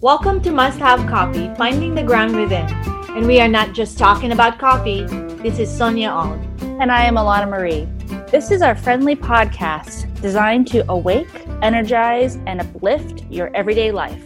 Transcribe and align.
Welcome 0.00 0.42
to 0.42 0.50
Must 0.50 0.78
Have 0.80 1.08
Coffee, 1.08 1.50
Finding 1.56 1.94
the 1.94 2.02
Ground 2.02 2.36
Within. 2.36 2.66
And 3.16 3.26
we 3.26 3.40
are 3.40 3.48
not 3.48 3.72
just 3.72 3.96
talking 3.96 4.32
about 4.32 4.58
coffee. 4.58 5.04
This 5.42 5.58
is 5.58 5.74
Sonia 5.74 6.10
Ong. 6.10 6.40
And 6.80 6.92
I 6.92 7.04
am 7.04 7.14
Alana 7.14 7.48
Marie. 7.48 7.88
This 8.30 8.50
is 8.50 8.60
our 8.60 8.74
friendly 8.74 9.16
podcast 9.16 10.20
designed 10.20 10.66
to 10.68 10.84
awake, 10.90 11.28
energize, 11.62 12.36
and 12.46 12.60
uplift 12.60 13.24
your 13.30 13.54
everyday 13.56 13.92
life. 13.92 14.22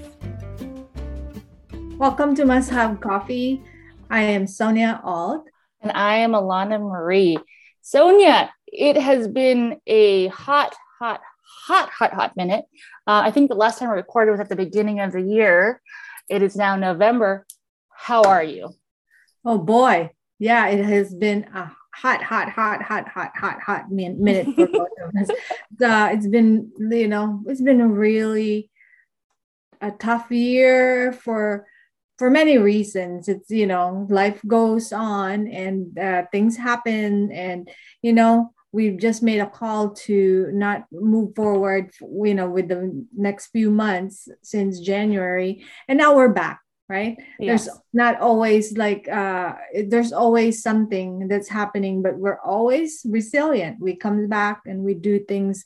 Welcome 1.97 2.35
to 2.37 2.45
Must 2.45 2.71
Have 2.71 3.01
Coffee. 3.01 3.63
I 4.11 4.23
am 4.23 4.47
Sonia 4.47 5.01
Alt. 5.05 5.47
And 5.81 5.93
I 5.93 6.17
am 6.17 6.33
Alana 6.33 6.81
Marie. 6.81 7.39
Sonia, 7.83 8.53
it 8.67 8.97
has 8.97 9.29
been 9.29 9.81
a 9.87 10.27
hot, 10.29 10.75
hot, 10.99 11.21
hot, 11.67 11.91
hot, 11.91 12.13
hot 12.13 12.37
minute. 12.37 12.65
Uh, 13.09 13.23
I 13.25 13.31
think 13.31 13.49
the 13.49 13.57
last 13.57 13.79
time 13.79 13.89
I 13.89 13.95
recorded 13.95 14.33
was 14.33 14.41
at 14.41 14.51
the 14.51 14.55
beginning 14.55 15.01
of 15.01 15.13
the 15.13 15.23
year. 15.23 15.81
It 16.29 16.43
is 16.43 16.55
now 16.55 16.77
November. 16.77 17.47
How 17.89 18.23
are 18.23 18.45
you? 18.45 18.69
Oh 19.47 19.57
boy. 19.57 20.11
Yeah, 20.39 20.69
it 20.69 20.85
has 20.85 21.15
been 21.15 21.45
a 21.55 21.73
hot, 21.95 22.23
hot, 22.23 22.51
hot, 22.51 22.83
hot, 22.83 23.09
hot, 23.09 23.33
hot, 23.35 23.63
hot 23.63 23.91
minute 23.91 24.47
for 24.55 24.67
both 24.67 24.89
of 25.03 25.23
us. 25.23 25.31
Uh, 25.81 26.11
it's 26.13 26.27
been, 26.27 26.71
you 26.79 27.09
know, 27.09 27.43
it's 27.47 27.63
been 27.63 27.81
a 27.81 27.89
really 27.89 28.71
a 29.81 29.91
tough 29.93 30.31
year 30.31 31.13
for 31.13 31.67
for 32.19 32.31
many 32.31 32.59
reasons 32.59 33.29
it's 33.29 33.49
you 33.49 33.65
know 33.65 34.09
life 34.11 34.41
goes 34.45 34.93
on 34.93 35.47
and 35.47 35.97
uh, 35.97 36.25
things 36.33 36.57
happen 36.57 37.31
and 37.31 37.71
you 38.03 38.13
know 38.13 38.53
we've 38.73 38.99
just 38.99 39.23
made 39.23 39.41
a 39.41 39.49
call 39.49 39.91
to 39.91 40.49
not 40.53 40.85
move 40.93 41.35
forward 41.35 41.91
you 42.01 42.35
know 42.35 42.49
with 42.49 42.69
the 42.69 43.07
next 43.17 43.47
few 43.49 43.71
months 43.71 44.29
since 44.43 44.81
january 44.81 45.65
and 45.89 45.99
now 45.99 46.15
we're 46.15 46.29
back 46.33 46.61
right? 46.89 47.19
Yes. 47.39 47.67
there's 47.67 47.79
not 47.93 48.19
always 48.21 48.77
like 48.77 49.09
uh 49.09 49.53
there's 49.89 50.13
always 50.13 50.63
something 50.63 51.29
that's 51.29 51.49
happening 51.49 52.03
but 52.03 52.17
we're 52.17 52.41
always 52.41 53.03
resilient. 53.07 53.79
We 53.81 53.95
come 53.95 54.27
back 54.29 54.63
and 54.67 54.83
we 54.83 54.95
do 54.95 55.21
things 55.21 55.65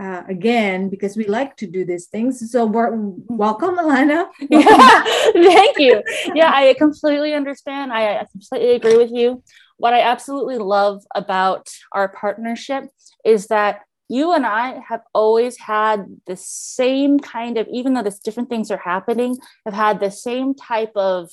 uh, 0.00 0.22
again 0.28 0.88
because 0.88 1.16
we 1.16 1.26
like 1.26 1.56
to 1.58 1.66
do 1.66 1.84
these 1.84 2.06
things. 2.06 2.50
So 2.50 2.66
we're 2.66 2.90
welcome 2.94 3.76
alana. 3.76 4.26
Yeah, 4.50 5.04
thank 5.32 5.78
you. 5.78 6.02
Yeah 6.34 6.50
i 6.52 6.74
completely 6.74 7.34
understand. 7.34 7.92
I, 7.92 8.18
I 8.20 8.24
completely 8.32 8.74
agree 8.74 8.96
with 8.96 9.10
you 9.12 9.42
what 9.76 9.94
i 9.94 10.00
absolutely 10.00 10.58
love 10.58 11.02
about 11.14 11.68
our 11.92 12.08
partnership 12.08 12.84
is 13.24 13.46
that 13.48 13.80
you 14.08 14.32
and 14.32 14.44
I 14.44 14.80
have 14.86 15.00
always 15.14 15.58
had 15.58 16.04
the 16.26 16.36
same 16.36 17.18
kind 17.18 17.56
of, 17.56 17.66
even 17.72 17.94
though 17.94 18.02
there's 18.02 18.18
different 18.18 18.50
things 18.50 18.70
are 18.70 18.76
happening, 18.76 19.36
have 19.64 19.74
had 19.74 19.98
the 19.98 20.10
same 20.10 20.54
type 20.54 20.92
of 20.94 21.30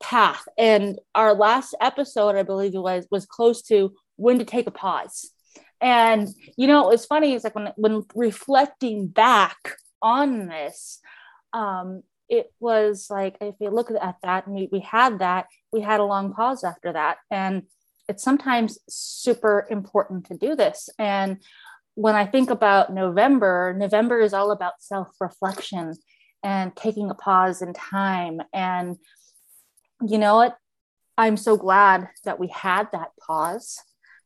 path. 0.00 0.44
And 0.56 0.98
our 1.14 1.34
last 1.34 1.74
episode, 1.80 2.36
I 2.36 2.42
believe 2.42 2.74
it 2.74 2.78
was, 2.78 3.06
was 3.10 3.26
close 3.26 3.62
to 3.62 3.92
when 4.16 4.38
to 4.38 4.44
take 4.44 4.66
a 4.66 4.70
pause. 4.70 5.30
And 5.80 6.28
you 6.56 6.66
know, 6.66 6.90
it's 6.90 7.06
funny, 7.06 7.34
it's 7.34 7.44
like 7.44 7.54
when 7.54 7.72
when 7.76 8.04
reflecting 8.14 9.06
back 9.06 9.56
on 10.02 10.46
this, 10.46 11.00
um, 11.52 12.02
it 12.30 12.52
was 12.60 13.08
like 13.10 13.36
if 13.40 13.56
you 13.60 13.70
look 13.70 13.90
at 13.90 14.16
that 14.22 14.46
and 14.46 14.54
we, 14.54 14.68
we 14.70 14.80
had 14.80 15.18
that, 15.18 15.46
we 15.72 15.80
had 15.80 16.00
a 16.00 16.04
long 16.04 16.32
pause 16.32 16.62
after 16.62 16.92
that. 16.92 17.18
And 17.30 17.64
it's 18.08 18.22
sometimes 18.22 18.78
super 18.88 19.66
important 19.68 20.26
to 20.26 20.36
do 20.36 20.54
this. 20.54 20.88
And 20.98 21.38
when 21.96 22.14
I 22.14 22.24
think 22.24 22.48
about 22.48 22.94
November, 22.94 23.74
November 23.76 24.20
is 24.20 24.32
all 24.32 24.52
about 24.52 24.74
self 24.78 25.08
reflection 25.20 25.94
and 26.42 26.74
taking 26.76 27.10
a 27.10 27.14
pause 27.14 27.62
in 27.62 27.74
time. 27.74 28.40
And 28.54 28.96
you 30.06 30.16
know 30.16 30.36
what? 30.36 30.56
I'm 31.18 31.36
so 31.36 31.56
glad 31.56 32.08
that 32.24 32.38
we 32.38 32.46
had 32.48 32.88
that 32.92 33.10
pause 33.20 33.78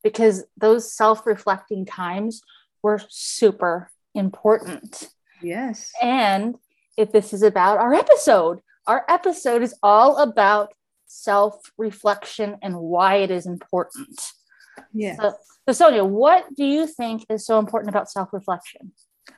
because 0.03 0.44
those 0.59 0.93
self 0.93 1.26
reflecting 1.26 1.87
times 1.87 2.43
were 2.82 3.00
super 3.09 3.91
important. 4.14 5.09
Yes. 5.43 5.91
And 6.00 6.56
if 6.97 7.12
this 7.12 7.32
is 7.32 7.43
about 7.43 7.78
our 7.78 7.94
episode, 7.94 8.60
our 8.87 9.05
episode 9.09 9.62
is 9.62 9.75
all 9.82 10.19
about 10.19 10.72
self 11.06 11.72
reflection 11.78 12.56
and 12.62 12.78
why 12.78 13.16
it 13.16 13.31
is 13.31 13.47
important. 13.47 14.21
Yes. 14.93 15.16
So, 15.19 15.34
so, 15.69 15.72
Sonia, 15.72 16.05
what 16.05 16.55
do 16.55 16.65
you 16.65 16.87
think 16.87 17.25
is 17.31 17.47
so 17.47 17.59
important 17.59 17.91
about 17.91 18.10
self 18.10 18.32
reflection? 18.32 18.93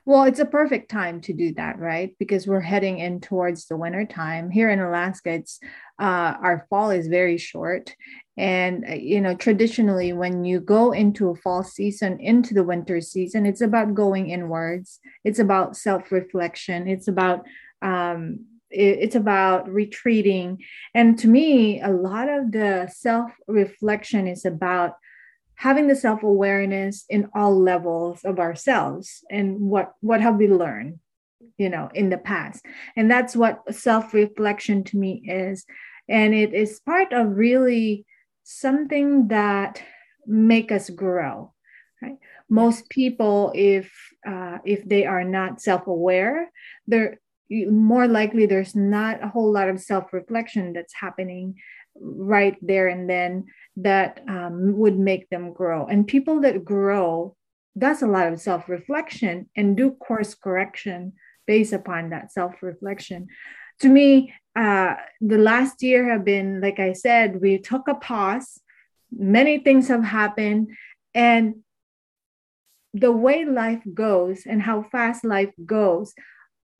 Well, 0.07 0.23
it's 0.23 0.39
a 0.39 0.47
perfect 0.47 0.89
time 0.89 1.21
to 1.23 1.33
do 1.33 1.53
that, 1.55 1.81
right? 1.81 2.15
Because 2.21 2.47
we're 2.47 2.61
heading 2.61 3.01
in 3.01 3.21
towards 3.21 3.67
the 3.67 3.77
winter 3.77 4.05
time. 4.07 4.51
Here 4.51 4.71
in 4.71 4.79
Alaska, 4.79 5.31
it's 5.31 5.59
uh, 5.99 6.35
our 6.41 6.65
fall 6.71 6.91
is 6.93 7.09
very 7.09 7.39
short, 7.39 7.93
and 8.37 8.85
uh, 8.89 8.95
you 8.95 9.21
know, 9.21 9.35
traditionally, 9.35 10.13
when 10.13 10.45
you 10.45 10.61
go 10.61 10.93
into 10.93 11.31
a 11.31 11.35
fall 11.35 11.65
season, 11.65 12.21
into 12.21 12.55
the 12.55 12.63
winter 12.63 13.01
season, 13.01 13.47
it's 13.47 13.61
about 13.61 13.95
going 13.95 14.31
inwards. 14.31 15.01
It's 15.25 15.41
about 15.41 15.77
self 15.77 16.13
reflection. 16.13 16.87
It's 16.87 17.09
about 17.09 17.45
um, 17.83 18.45
it's 18.71 19.17
about 19.17 19.69
retreating, 19.69 20.63
and 20.95 21.19
to 21.19 21.27
me, 21.27 21.81
a 21.83 21.91
lot 21.91 22.29
of 22.29 22.53
the 22.53 22.89
self 22.95 23.33
reflection 23.49 24.29
is 24.29 24.45
about 24.45 24.93
having 25.57 25.87
the 25.87 25.97
self-awareness 25.97 27.05
in 27.09 27.29
all 27.35 27.59
levels 27.59 28.21
of 28.25 28.39
ourselves 28.39 29.25
and 29.31 29.61
what 29.61 29.93
what 30.01 30.21
have 30.21 30.37
we 30.37 30.49
learned 30.49 30.99
you 31.59 31.69
know 31.69 31.91
in 31.95 32.11
the 32.11 32.19
past. 32.19 32.65
And 32.97 33.11
that's 33.11 33.35
what 33.37 33.75
self-reflection 33.75 34.85
to 34.85 34.99
me 34.99 35.23
is. 35.27 35.65
And 36.09 36.35
it 36.35 36.55
is 36.55 36.81
part 36.81 37.13
of 37.13 37.37
really 37.37 38.07
something 38.45 39.29
that 39.29 39.83
make 40.27 40.71
us 40.71 40.91
grow 40.91 41.53
right? 42.03 42.19
Most 42.49 42.89
people 42.91 43.53
if 43.55 43.93
uh, 44.27 44.59
if 44.65 44.87
they 44.89 45.07
are 45.07 45.25
not 45.25 45.61
self-aware 45.61 46.51
they're 46.87 47.19
more 47.51 48.09
likely 48.09 48.47
there's 48.47 48.75
not 48.75 49.23
a 49.23 49.29
whole 49.29 49.53
lot 49.53 49.69
of 49.69 49.81
self-reflection 49.81 50.73
that's 50.73 50.95
happening 50.95 51.55
right 52.01 52.57
there 52.61 52.89
and 52.89 53.09
then 53.09 53.47
that 53.77 54.23
um, 54.29 54.77
would 54.77 54.99
make 54.99 55.29
them 55.29 55.53
grow. 55.53 55.87
And 55.87 56.07
people 56.07 56.41
that 56.41 56.65
grow 56.65 57.37
does 57.77 58.03
a 58.03 58.07
lot 58.07 58.33
of 58.33 58.41
self-reflection 58.41 59.51
and 59.55 59.77
do 59.77 59.91
course 59.91 60.35
correction 60.35 61.13
based 61.47 61.73
upon 61.73 62.11
that 62.11 62.33
self-reflection. 62.33 63.29
To 63.81 63.89
me, 63.89 64.33
uh, 64.57 64.95
the 65.21 65.37
last 65.39 65.83
year 65.83 66.11
have 66.11 66.25
been, 66.25 66.61
like 66.61 66.79
I 66.79 66.95
said, 66.95 67.41
we 67.41 67.59
took 67.59 67.89
a 67.89 67.95
pause. 67.95 68.61
Many 69.13 69.59
things 69.59 69.89
have 69.89 70.03
happened, 70.03 70.71
and 71.15 71.57
the 72.95 73.13
way 73.13 73.45
life 73.45 73.83
goes 73.93 74.47
and 74.47 74.63
how 74.63 74.83
fast 74.83 75.25
life 75.25 75.53
goes, 75.65 76.15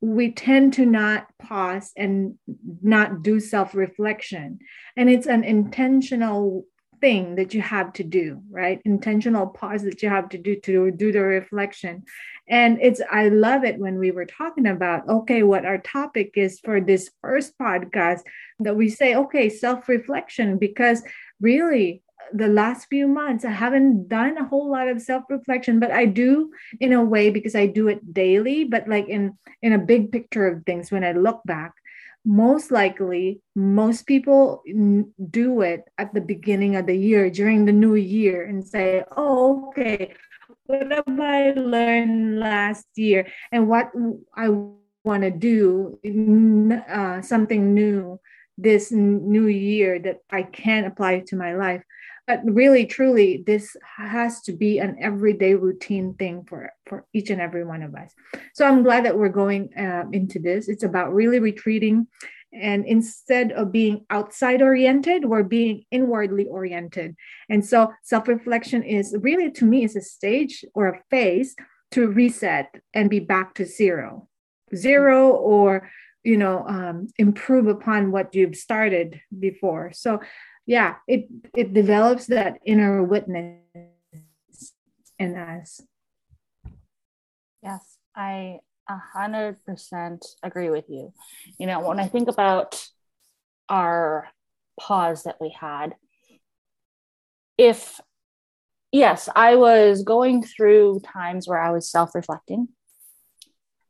we 0.01 0.31
tend 0.31 0.73
to 0.73 0.85
not 0.85 1.27
pause 1.39 1.91
and 1.95 2.35
not 2.81 3.21
do 3.21 3.39
self 3.39 3.75
reflection. 3.75 4.59
And 4.95 5.09
it's 5.09 5.27
an 5.27 5.43
intentional 5.43 6.65
thing 6.99 7.35
that 7.35 7.53
you 7.53 7.61
have 7.61 7.93
to 7.93 8.03
do, 8.03 8.41
right? 8.49 8.81
Intentional 8.85 9.47
pause 9.47 9.83
that 9.83 10.01
you 10.01 10.09
have 10.09 10.29
to 10.29 10.37
do 10.37 10.59
to 10.61 10.91
do 10.91 11.11
the 11.11 11.21
reflection. 11.21 12.03
And 12.49 12.79
it's, 12.81 13.01
I 13.11 13.29
love 13.29 13.63
it 13.63 13.77
when 13.79 13.99
we 13.99 14.11
were 14.11 14.25
talking 14.25 14.67
about, 14.67 15.07
okay, 15.07 15.43
what 15.43 15.65
our 15.65 15.79
topic 15.79 16.31
is 16.35 16.59
for 16.59 16.79
this 16.79 17.11
first 17.21 17.57
podcast, 17.59 18.21
that 18.59 18.75
we 18.75 18.89
say, 18.89 19.15
okay, 19.15 19.49
self 19.49 19.87
reflection, 19.89 20.57
because 20.57 21.03
really, 21.39 22.01
the 22.33 22.47
last 22.47 22.87
few 22.89 23.07
months 23.07 23.45
i 23.45 23.49
haven't 23.49 24.07
done 24.09 24.37
a 24.37 24.45
whole 24.45 24.69
lot 24.69 24.87
of 24.87 25.01
self-reflection 25.01 25.79
but 25.79 25.91
i 25.91 26.05
do 26.05 26.51
in 26.79 26.91
a 26.91 27.03
way 27.03 27.29
because 27.29 27.55
i 27.55 27.65
do 27.65 27.87
it 27.87 28.13
daily 28.13 28.65
but 28.65 28.87
like 28.87 29.07
in 29.07 29.37
in 29.61 29.73
a 29.73 29.77
big 29.77 30.11
picture 30.11 30.47
of 30.47 30.63
things 30.65 30.91
when 30.91 31.03
i 31.03 31.11
look 31.13 31.41
back 31.45 31.73
most 32.25 32.71
likely 32.71 33.41
most 33.55 34.05
people 34.05 34.63
do 35.29 35.61
it 35.61 35.83
at 35.97 36.13
the 36.13 36.21
beginning 36.21 36.75
of 36.75 36.85
the 36.85 36.95
year 36.95 37.29
during 37.29 37.65
the 37.65 37.71
new 37.71 37.95
year 37.95 38.43
and 38.45 38.67
say 38.67 39.03
oh 39.15 39.69
okay 39.69 40.13
what 40.65 40.91
have 40.91 41.19
i 41.19 41.51
learned 41.51 42.39
last 42.39 42.85
year? 42.95 43.27
And 43.51 43.67
what 43.67 43.91
i 44.35 44.49
want 45.03 45.23
to 45.23 45.31
do 45.31 45.97
uh, 46.89 47.21
something 47.21 47.73
new 47.73 48.19
this 48.57 48.91
new 48.91 49.47
year 49.47 49.99
that 49.99 50.19
i 50.31 50.43
can 50.43 50.83
apply 50.83 51.23
to 51.27 51.35
my 51.35 51.55
life 51.55 51.83
but 52.27 52.41
really 52.43 52.85
truly 52.85 53.43
this 53.47 53.75
has 53.97 54.41
to 54.41 54.51
be 54.51 54.79
an 54.79 54.97
everyday 55.01 55.55
routine 55.55 56.13
thing 56.13 56.43
for 56.43 56.69
for 56.85 57.05
each 57.13 57.29
and 57.29 57.41
every 57.41 57.65
one 57.65 57.81
of 57.81 57.95
us. 57.95 58.13
So 58.53 58.67
i'm 58.67 58.83
glad 58.83 59.05
that 59.05 59.17
we're 59.17 59.29
going 59.29 59.73
uh, 59.75 60.03
into 60.11 60.37
this. 60.37 60.67
It's 60.67 60.83
about 60.83 61.13
really 61.13 61.39
retreating. 61.39 62.07
And 62.53 62.85
instead 62.85 63.51
of 63.51 63.71
being 63.71 64.05
outside 64.09 64.61
oriented 64.61 65.25
we're 65.25 65.43
being 65.43 65.85
inwardly 65.89 66.45
oriented. 66.45 67.15
And 67.49 67.65
so 67.65 67.93
self-reflection 68.03 68.83
is 68.83 69.15
really 69.19 69.49
to 69.51 69.65
me 69.65 69.83
is 69.85 69.95
a 69.95 70.01
stage 70.01 70.65
or 70.73 70.87
a 70.87 71.01
phase 71.09 71.55
to 71.91 72.07
reset 72.07 72.75
and 72.93 73.09
be 73.09 73.21
back 73.21 73.55
to 73.55 73.65
zero. 73.65 74.27
Zero 74.75 75.29
or 75.31 75.89
you 76.23 76.35
know 76.35 76.65
um, 76.67 77.07
improve 77.17 77.67
upon 77.67 78.11
what 78.11 78.35
you've 78.35 78.57
started 78.57 79.21
before. 79.39 79.93
So 79.93 80.19
yeah 80.67 80.95
it 81.07 81.27
it 81.55 81.73
develops 81.73 82.27
that 82.27 82.59
inner 82.63 83.03
witness 83.03 83.57
in 85.17 85.35
us 85.35 85.81
yes 87.63 87.97
i 88.15 88.59
a 88.87 88.97
hundred 88.97 89.57
percent 89.65 90.23
agree 90.43 90.69
with 90.69 90.85
you 90.87 91.11
you 91.57 91.65
know 91.65 91.79
when 91.79 91.99
i 91.99 92.07
think 92.07 92.27
about 92.27 92.87
our 93.69 94.27
pause 94.79 95.23
that 95.23 95.37
we 95.41 95.49
had 95.59 95.95
if 97.57 97.99
yes 98.91 99.27
i 99.35 99.55
was 99.55 100.03
going 100.03 100.43
through 100.43 100.99
times 100.99 101.47
where 101.47 101.59
i 101.59 101.71
was 101.71 101.89
self-reflecting 101.89 102.67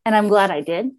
and 0.05 0.15
i'm 0.15 0.29
glad 0.29 0.49
i 0.49 0.61
did 0.61 0.91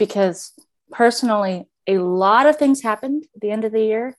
because 0.00 0.52
personally, 0.90 1.68
a 1.86 1.98
lot 1.98 2.46
of 2.46 2.56
things 2.56 2.82
happened 2.82 3.24
at 3.34 3.40
the 3.40 3.50
end 3.50 3.64
of 3.64 3.72
the 3.72 3.82
year. 3.82 4.16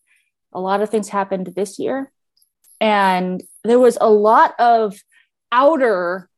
A 0.53 0.59
lot 0.59 0.81
of 0.81 0.89
things 0.89 1.09
happened 1.09 1.53
this 1.55 1.79
year. 1.79 2.11
And 2.79 3.43
there 3.63 3.79
was 3.79 3.97
a 4.01 4.09
lot 4.09 4.53
of 4.59 4.97
outer 5.51 6.29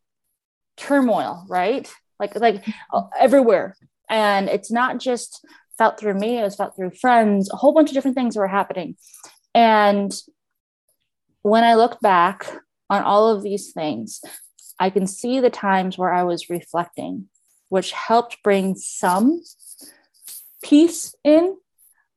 turmoil, 0.77 1.45
right? 1.48 1.92
Like, 2.19 2.36
like 2.36 2.65
uh, 2.92 3.04
everywhere. 3.18 3.77
And 4.10 4.50
it's 4.50 4.71
not 4.71 5.00
just 5.00 5.45
felt 5.77 6.00
through 6.00 6.15
me, 6.15 6.38
it 6.38 6.44
was 6.44 6.56
felt 6.56 6.75
through 6.75 6.92
friends, 6.92 7.50
a 7.51 7.56
whole 7.56 7.74
bunch 7.74 7.89
of 7.89 7.94
different 7.94 8.15
things 8.15 8.36
were 8.36 8.48
happening. 8.48 8.95
And 9.56 10.13
when 11.42 11.63
I 11.63 11.75
look 11.75 12.00
back 12.01 12.51
on 12.89 13.04
all 13.04 13.30
of 13.30 13.44
these 13.44 13.71
things, 13.71 14.21
I 14.80 14.89
can 14.89 15.07
see 15.07 15.39
the 15.39 15.50
times 15.50 15.98
where 15.98 16.13
I 16.13 16.24
was 16.24 16.50
reflecting 16.50 17.30
which 17.74 17.92
helped 17.92 18.38
bring 18.44 18.75
some 18.75 19.42
peace 20.63 21.15
in. 21.24 21.57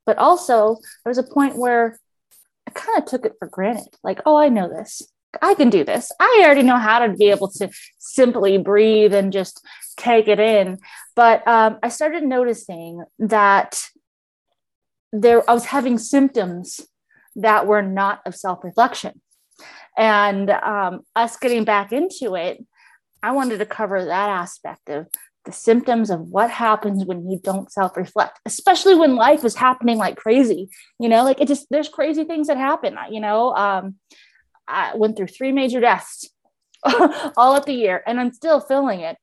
But 0.06 0.18
also, 0.18 0.76
there 1.04 1.10
was 1.10 1.18
a 1.18 1.22
point 1.22 1.58
where 1.58 1.98
I 2.66 2.70
kind 2.70 2.98
of 2.98 3.04
took 3.04 3.24
it 3.26 3.34
for 3.38 3.48
granted 3.48 3.94
like, 4.02 4.20
oh, 4.24 4.36
I 4.36 4.48
know 4.48 4.68
this. 4.68 5.02
I 5.42 5.54
can 5.54 5.68
do 5.68 5.84
this. 5.84 6.10
I 6.18 6.42
already 6.44 6.62
know 6.62 6.78
how 6.78 7.00
to 7.00 7.12
be 7.12 7.30
able 7.30 7.50
to 7.52 7.68
simply 7.98 8.56
breathe 8.58 9.12
and 9.12 9.32
just 9.32 9.66
take 9.96 10.28
it 10.28 10.40
in. 10.40 10.78
But 11.14 11.46
um, 11.46 11.78
I 11.82 11.88
started 11.88 12.24
noticing 12.24 13.04
that 13.18 13.82
there, 15.12 15.48
I 15.48 15.54
was 15.54 15.66
having 15.66 15.98
symptoms 15.98 16.80
that 17.36 17.66
were 17.66 17.82
not 17.82 18.22
of 18.26 18.34
self 18.34 18.64
reflection. 18.64 19.20
And 19.96 20.50
um, 20.50 21.00
us 21.14 21.36
getting 21.36 21.64
back 21.64 21.92
into 21.92 22.34
it, 22.34 22.64
I 23.22 23.32
wanted 23.32 23.58
to 23.58 23.66
cover 23.66 24.04
that 24.04 24.28
aspect 24.28 24.88
of 24.88 25.06
the 25.46 25.52
symptoms 25.52 26.10
of 26.10 26.20
what 26.20 26.50
happens 26.50 27.04
when 27.04 27.30
you 27.30 27.40
don't 27.42 27.72
self 27.72 27.96
reflect, 27.96 28.40
especially 28.44 28.94
when 28.94 29.16
life 29.16 29.44
is 29.44 29.54
happening 29.54 29.96
like 29.96 30.16
crazy. 30.16 30.68
You 30.98 31.08
know, 31.08 31.24
like 31.24 31.40
it 31.40 31.48
just, 31.48 31.66
there's 31.70 31.88
crazy 31.88 32.24
things 32.24 32.48
that 32.48 32.58
happen. 32.58 32.98
You 33.10 33.20
know, 33.20 33.54
um, 33.54 33.96
I 34.68 34.94
went 34.96 35.16
through 35.16 35.28
three 35.28 35.52
major 35.52 35.80
deaths 35.80 36.28
all 37.36 37.56
at 37.56 37.64
the 37.64 37.72
year 37.72 38.02
and 38.06 38.20
I'm 38.20 38.32
still 38.32 38.60
feeling 38.60 39.00
it 39.00 39.16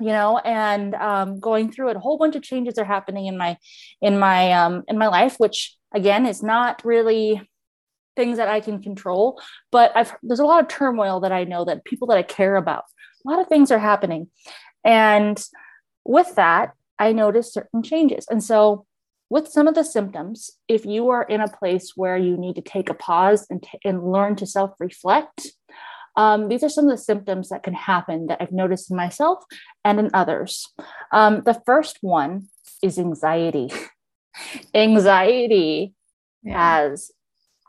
you 0.00 0.08
know 0.08 0.38
and 0.38 0.94
um, 0.94 1.38
going 1.38 1.70
through 1.70 1.90
it 1.90 1.96
a 1.96 2.00
whole 2.00 2.18
bunch 2.18 2.34
of 2.34 2.42
changes 2.42 2.78
are 2.78 2.84
happening 2.84 3.26
in 3.26 3.36
my 3.36 3.56
in 4.00 4.18
my 4.18 4.52
um, 4.52 4.82
in 4.88 4.98
my 4.98 5.06
life 5.06 5.36
which 5.38 5.76
again 5.94 6.26
is 6.26 6.42
not 6.42 6.84
really 6.84 7.40
things 8.16 8.38
that 8.38 8.48
i 8.48 8.60
can 8.60 8.82
control 8.82 9.40
but 9.70 9.92
i've 9.96 10.14
there's 10.22 10.40
a 10.40 10.44
lot 10.44 10.62
of 10.62 10.68
turmoil 10.68 11.20
that 11.20 11.32
i 11.32 11.44
know 11.44 11.64
that 11.64 11.84
people 11.84 12.08
that 12.08 12.18
i 12.18 12.22
care 12.22 12.56
about 12.56 12.84
a 13.24 13.30
lot 13.30 13.40
of 13.40 13.46
things 13.48 13.70
are 13.70 13.78
happening 13.78 14.28
and 14.84 15.42
with 16.04 16.34
that, 16.36 16.72
I 16.98 17.12
noticed 17.12 17.54
certain 17.54 17.82
changes. 17.82 18.26
And 18.30 18.42
so, 18.42 18.86
with 19.30 19.48
some 19.48 19.66
of 19.66 19.74
the 19.74 19.84
symptoms, 19.84 20.50
if 20.68 20.84
you 20.84 21.08
are 21.08 21.22
in 21.22 21.40
a 21.40 21.48
place 21.48 21.92
where 21.96 22.16
you 22.16 22.36
need 22.36 22.56
to 22.56 22.62
take 22.62 22.90
a 22.90 22.94
pause 22.94 23.46
and, 23.50 23.62
t- 23.62 23.80
and 23.84 24.12
learn 24.12 24.36
to 24.36 24.46
self 24.46 24.72
reflect, 24.78 25.48
um, 26.16 26.48
these 26.48 26.62
are 26.62 26.68
some 26.68 26.84
of 26.84 26.90
the 26.90 27.02
symptoms 27.02 27.48
that 27.48 27.62
can 27.62 27.74
happen 27.74 28.26
that 28.26 28.40
I've 28.40 28.52
noticed 28.52 28.90
in 28.90 28.96
myself 28.96 29.42
and 29.84 29.98
in 29.98 30.10
others. 30.14 30.68
Um, 31.10 31.42
the 31.44 31.60
first 31.66 31.98
one 32.02 32.48
is 32.82 32.98
anxiety. 32.98 33.72
anxiety 34.74 35.94
yeah. 36.42 36.80
has 36.82 37.10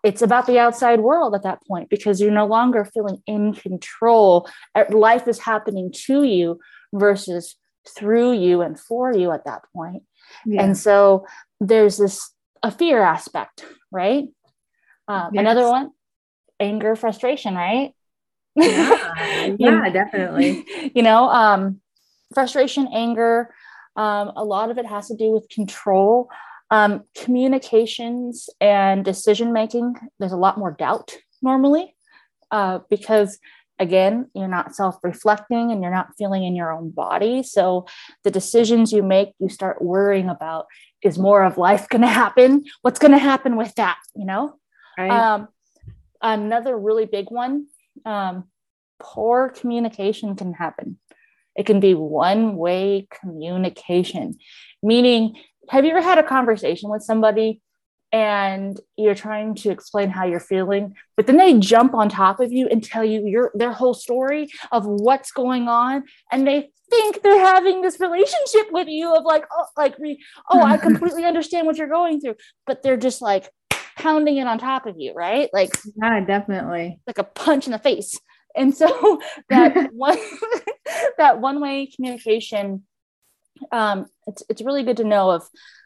it's 0.03 0.21
about 0.21 0.45
the 0.45 0.59
outside 0.59 0.99
world 0.99 1.33
at 1.33 1.41
that 1.41 1.65
point 1.67 1.89
because 1.89 2.21
you're 2.21 2.29
no 2.29 2.45
longer 2.45 2.85
feeling 2.85 3.23
in 3.25 3.53
control. 3.53 4.47
Life 4.91 5.27
is 5.27 5.39
happening 5.39 5.91
to 6.05 6.23
you 6.23 6.59
versus 6.95 7.55
through 7.87 8.33
you 8.33 8.61
and 8.61 8.79
for 8.79 9.13
you 9.13 9.31
at 9.31 9.45
that 9.45 9.61
point. 9.75 10.03
Yeah. 10.45 10.63
And 10.63 10.77
so 10.77 11.25
there's 11.59 11.97
this 11.97 12.31
a 12.63 12.71
fear 12.71 13.01
aspect, 13.01 13.65
right? 13.91 14.25
Um, 15.07 15.29
yes. 15.33 15.41
Another 15.41 15.67
one, 15.69 15.91
anger, 16.59 16.95
frustration, 16.95 17.55
right? 17.55 17.93
Yeah, 18.55 19.55
yeah 19.59 19.89
definitely. 19.89 20.65
You 20.95 21.03
know, 21.03 21.29
um, 21.29 21.81
frustration, 22.33 22.87
anger, 22.93 23.53
um, 23.95 24.31
a 24.35 24.43
lot 24.43 24.71
of 24.71 24.77
it 24.77 24.85
has 24.85 25.07
to 25.07 25.15
do 25.15 25.31
with 25.31 25.47
control. 25.49 26.29
Um, 26.71 27.03
communications 27.15 28.49
and 28.59 29.05
decision 29.05 29.53
making, 29.53 29.95
there's 30.19 30.31
a 30.31 30.37
lot 30.37 30.57
more 30.57 30.71
doubt 30.71 31.15
normally 31.41 31.95
uh, 32.49 32.79
because 32.89 33.37
again, 33.79 34.29
you're 34.33 34.47
not 34.47 34.75
self 34.75 34.97
reflecting 35.03 35.71
and 35.71 35.81
you're 35.81 35.93
not 35.93 36.09
feeling 36.17 36.43
in 36.43 36.55
your 36.55 36.71
own 36.71 36.91
body. 36.91 37.43
So 37.43 37.85
the 38.23 38.31
decisions 38.31 38.91
you 38.91 39.03
make, 39.03 39.33
you 39.39 39.49
start 39.49 39.81
worrying 39.81 40.29
about 40.29 40.65
is 41.03 41.17
more 41.17 41.43
of 41.43 41.57
life 41.57 41.87
going 41.89 42.01
to 42.01 42.07
happen? 42.07 42.65
What's 42.81 42.99
going 42.99 43.11
to 43.11 43.17
happen 43.17 43.55
with 43.55 43.73
that? 43.75 43.97
You 44.15 44.25
know? 44.25 44.55
Right. 44.97 45.11
Um, 45.11 45.49
another 46.21 46.77
really 46.77 47.05
big 47.05 47.27
one 47.29 47.67
um, 48.05 48.45
poor 48.99 49.49
communication 49.49 50.35
can 50.35 50.53
happen. 50.53 50.99
It 51.55 51.65
can 51.65 51.79
be 51.79 51.93
one 51.93 52.57
way 52.57 53.07
communication, 53.21 54.37
meaning, 54.83 55.35
have 55.69 55.85
you 55.85 55.91
ever 55.91 56.01
had 56.01 56.17
a 56.17 56.23
conversation 56.23 56.89
with 56.91 57.01
somebody 57.01 57.61
and 58.15 58.79
you're 58.95 59.15
trying 59.15 59.55
to 59.55 59.69
explain 59.69 60.09
how 60.09 60.25
you're 60.25 60.39
feeling 60.39 60.95
but 61.17 61.27
then 61.27 61.37
they 61.37 61.57
jump 61.59 61.93
on 61.93 62.09
top 62.09 62.39
of 62.39 62.51
you 62.51 62.67
and 62.67 62.83
tell 62.83 63.03
you 63.03 63.25
your 63.25 63.51
their 63.53 63.71
whole 63.71 63.93
story 63.93 64.49
of 64.71 64.85
what's 64.85 65.31
going 65.31 65.67
on. 65.67 66.03
And 66.31 66.47
they 66.47 66.69
think 66.89 67.21
they're 67.21 67.39
having 67.39 67.81
this 67.81 67.99
relationship 67.99 68.71
with 68.71 68.87
you 68.87 69.13
of 69.15 69.23
like 69.23 69.45
oh 69.51 69.65
like 69.75 69.95
oh 70.51 70.61
i 70.61 70.77
completely 70.89 71.25
understand 71.25 71.65
what 71.65 71.77
you're 71.77 71.87
going 71.87 72.19
through. 72.19 72.35
But 72.67 72.83
they're 72.83 72.97
just 72.97 73.21
like 73.21 73.49
pounding 73.97 74.37
it 74.37 74.47
on 74.47 74.59
top 74.59 74.85
of 74.85 74.95
you 74.97 75.13
right? 75.13 75.49
Like 75.53 75.71
yeah 75.95 76.19
definitely. 76.25 76.99
like 77.07 77.17
a 77.17 77.23
punch 77.23 77.65
in 77.65 77.71
the 77.71 77.79
face. 77.79 78.19
And 78.55 78.75
so 78.75 79.21
that 79.49 79.89
one 79.93 80.17
that 81.17 81.39
one 81.39 81.61
way 81.61 81.89
communication 81.95 82.83
um 83.71 84.05
it's 84.27 84.43
it's 84.49 84.61
really 84.61 84.83
good 84.83 84.97
to 84.97 85.05
know 85.05 85.31
of 85.31 85.43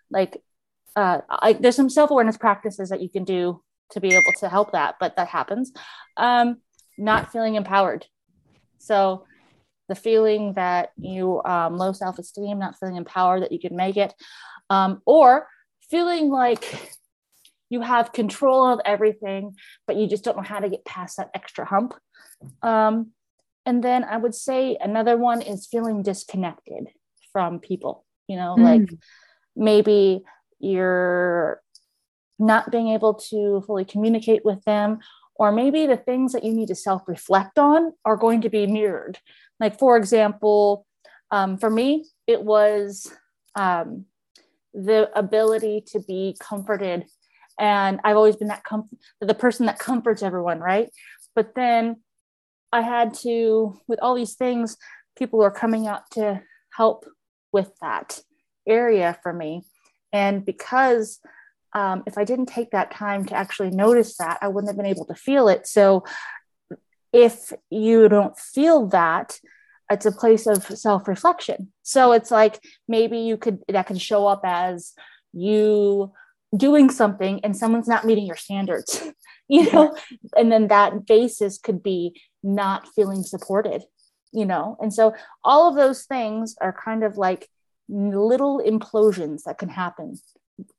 like 0.10 0.42
uh, 0.96 1.22
I, 1.30 1.54
there's 1.54 1.76
some 1.76 1.90
self-awareness 1.90 2.38
practices 2.38 2.90
that 2.90 3.02
you 3.02 3.10
can 3.10 3.24
do 3.24 3.62
to 3.92 4.00
be 4.00 4.10
able 4.10 4.34
to 4.40 4.50
help 4.50 4.72
that 4.74 4.96
but 5.00 5.16
that 5.16 5.28
happens. 5.28 5.72
Um, 6.18 6.58
not 6.98 7.32
feeling 7.32 7.56
empowered. 7.56 8.06
So 8.78 9.26
the 9.88 9.96
feeling 9.96 10.54
that 10.54 10.92
you 10.98 11.42
um, 11.44 11.78
low 11.78 11.92
self-esteem 11.94 12.60
not 12.60 12.78
feeling 12.80 12.96
empowered 12.96 13.44
that 13.44 13.52
you 13.52 13.60
can 13.60 13.76
make 13.76 13.98
it 13.98 14.14
um, 14.70 15.02
or 15.06 15.48
feeling 15.90 16.30
like 16.30 16.98
you 17.70 17.82
have 17.82 18.14
control 18.14 18.66
of 18.66 18.80
everything 18.86 19.56
but 19.88 19.96
you 19.96 20.08
just 20.08 20.24
don't 20.24 20.38
know 20.38 20.44
how 20.44 20.60
to 20.60 20.70
get 20.70 20.86
past 20.86 21.18
that 21.18 21.30
extra 21.34 21.66
hump. 21.66 21.94
Um, 22.62 23.12
and 23.66 23.84
then 23.84 24.04
i 24.04 24.18
would 24.18 24.34
say 24.34 24.78
another 24.80 25.18
one 25.18 25.42
is 25.42 25.68
feeling 25.68 26.02
disconnected 26.02 26.88
from 27.32 27.60
people 27.60 28.06
you 28.28 28.36
know 28.36 28.56
mm. 28.58 28.64
like 28.64 28.90
maybe 29.56 30.22
you're 30.60 31.62
not 32.38 32.72
being 32.72 32.90
able 32.90 33.14
to 33.14 33.62
fully 33.68 33.86
communicate 33.86 34.46
with 34.46 34.64
them, 34.64 35.00
or 35.36 35.52
maybe 35.52 35.86
the 35.86 35.98
things 35.98 36.34
that 36.34 36.44
you 36.44 36.54
need 36.54 36.68
to 36.68 36.76
self 36.76 37.04
reflect 37.08 37.58
on 37.60 37.94
are 38.06 38.18
going 38.18 38.42
to 38.42 38.50
be 38.50 38.68
mirrored. 38.68 39.20
Like, 39.60 39.78
for 39.78 39.98
example, 39.98 40.86
um, 41.32 41.58
for 41.58 41.70
me, 41.70 42.06
it 42.28 42.44
was 42.44 43.12
um, 43.56 44.06
the 44.74 45.10
ability 45.18 45.84
to 45.88 46.00
be 46.00 46.36
comforted. 46.40 47.06
And 47.60 48.00
I've 48.04 48.16
always 48.16 48.38
been 48.38 48.48
that 48.48 48.64
com- 48.64 48.90
the 49.20 49.34
person 49.34 49.66
that 49.66 49.80
comforts 49.80 50.24
everyone, 50.24 50.60
right? 50.60 50.90
But 51.36 51.56
then 51.56 51.98
I 52.72 52.82
had 52.82 53.14
to, 53.16 53.80
with 53.88 54.00
all 54.02 54.16
these 54.16 54.36
things, 54.36 54.78
people 55.18 55.44
are 55.44 55.52
coming 55.52 55.88
out 55.88 56.04
to 56.12 56.42
help 56.72 57.06
with 57.52 57.72
that 57.82 58.22
area 58.68 59.18
for 59.24 59.34
me. 59.34 59.64
And 60.12 60.46
because 60.46 61.20
um, 61.74 62.04
if 62.08 62.18
I 62.18 62.24
didn't 62.24 62.48
take 62.48 62.72
that 62.72 62.92
time 62.92 63.26
to 63.26 63.36
actually 63.36 63.70
notice 63.70 64.18
that, 64.18 64.40
I 64.42 64.48
wouldn't 64.48 64.70
have 64.70 64.78
been 64.78 64.86
able 64.86 65.06
to 65.06 65.16
feel 65.16 65.48
it. 65.48 65.68
So 65.68 66.04
if 67.14 67.54
you 67.70 68.10
don't 68.10 68.38
feel 68.38 68.88
that, 68.88 69.40
it's 69.92 70.06
a 70.06 70.12
place 70.12 70.46
of 70.46 70.64
self-reflection. 70.64 71.72
So 71.84 72.12
it's 72.12 72.32
like 72.32 72.60
maybe 72.88 73.20
you 73.20 73.38
could 73.38 73.60
that 73.68 73.88
can 73.88 73.98
show 73.98 74.28
up 74.28 74.42
as 74.44 74.94
you 75.34 76.12
doing 76.56 76.90
something 76.90 77.40
and 77.44 77.56
someone's 77.56 77.88
not 77.88 78.06
meeting 78.06 78.26
your 78.26 78.36
standards 78.36 79.04
you 79.48 79.72
know? 79.72 79.96
And 80.38 80.52
then 80.52 80.68
that 80.68 81.06
basis 81.06 81.58
could 81.58 81.82
be 81.82 82.20
not 82.44 82.88
feeling 82.96 83.24
supported 83.24 83.84
you 84.32 84.46
know? 84.46 84.78
And 84.80 84.94
so 84.94 85.14
all 85.44 85.70
of 85.70 85.76
those 85.76 86.04
things 86.04 86.56
are 86.62 86.74
kind 86.74 87.04
of 87.04 87.18
like 87.18 87.48
little 87.90 88.62
implosions 88.66 89.44
that 89.44 89.58
can 89.58 89.70
happen 89.70 90.16